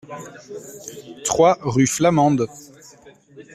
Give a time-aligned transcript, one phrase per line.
[1.25, 2.47] trois rue Flamande